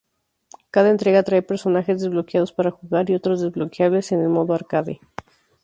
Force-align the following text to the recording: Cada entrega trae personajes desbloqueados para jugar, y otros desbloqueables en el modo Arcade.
Cada 0.71 0.89
entrega 0.89 1.21
trae 1.21 1.43
personajes 1.51 2.01
desbloqueados 2.01 2.51
para 2.53 2.71
jugar, 2.71 3.07
y 3.07 3.13
otros 3.13 3.39
desbloqueables 3.39 4.11
en 4.11 4.21
el 4.23 4.29
modo 4.29 4.55
Arcade. 4.55 4.99